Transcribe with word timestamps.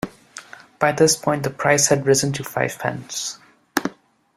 By 0.79 0.93
this 0.93 1.15
point, 1.15 1.43
the 1.43 1.51
price 1.51 1.89
had 1.89 2.07
risen 2.07 2.33
to 2.33 2.43
five 2.43 2.79
pence. 2.79 3.37